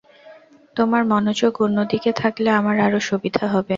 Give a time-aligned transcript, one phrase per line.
[0.75, 3.69] তোমার মনোযোগ অন্যদিকে থাকলে আমার আরো সুবিধা হবে।